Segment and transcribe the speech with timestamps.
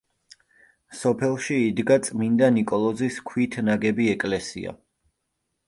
[1.01, 4.77] სოფელში იდგა წმინდა ნიკოლოზის ქვით ნაგები ეკლესია.